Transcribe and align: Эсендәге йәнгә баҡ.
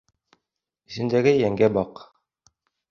Эсендәге 0.93 1.37
йәнгә 1.43 1.73
баҡ. 1.79 2.05